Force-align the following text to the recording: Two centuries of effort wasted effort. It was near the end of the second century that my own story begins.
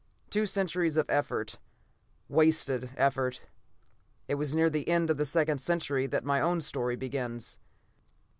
Two 0.31 0.47
centuries 0.47 0.97
of 0.97 1.07
effort 1.11 1.59
wasted 2.27 2.89
effort. 2.97 3.45
It 4.27 4.33
was 4.33 4.55
near 4.55 4.67
the 4.67 4.89
end 4.89 5.11
of 5.11 5.17
the 5.17 5.25
second 5.25 5.59
century 5.61 6.07
that 6.07 6.25
my 6.25 6.41
own 6.41 6.61
story 6.61 6.95
begins. 6.95 7.59